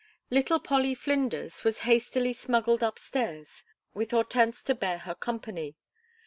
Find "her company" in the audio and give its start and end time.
4.97-5.75